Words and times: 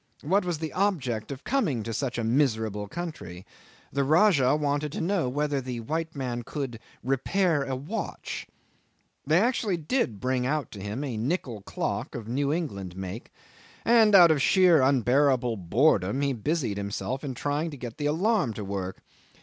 What 0.23 0.45
was 0.45 0.57
the 0.57 0.73
object 0.73 1.31
of 1.31 1.43
coming 1.43 1.83
to 1.83 1.93
such 1.93 2.17
a 2.17 2.23
miserable 2.23 2.87
country? 2.87 3.45
The 3.93 4.03
Rajah 4.03 4.55
wanted 4.55 4.91
to 4.93 4.99
know 4.99 5.29
whether 5.29 5.61
the 5.61 5.81
white 5.81 6.15
man 6.15 6.41
could 6.41 6.79
repair 7.03 7.61
a 7.63 7.75
watch?" 7.75 8.47
They 9.27 9.35
did 9.35 9.43
actually 9.45 9.77
bring 10.07 10.47
out 10.47 10.71
to 10.71 10.81
him 10.81 11.03
a 11.03 11.17
nickel 11.17 11.61
clock 11.61 12.15
of 12.15 12.27
New 12.27 12.51
England 12.51 12.97
make, 12.97 13.31
and 13.85 14.15
out 14.15 14.31
of 14.31 14.41
sheer 14.41 14.81
unbearable 14.81 15.55
boredom 15.57 16.19
he 16.21 16.33
busied 16.33 16.77
himself 16.77 17.23
in 17.23 17.35
trying 17.35 17.69
to 17.69 17.77
get 17.77 17.97
the 17.99 18.07
alarum 18.07 18.53
to 18.53 18.65
work. 18.65 19.03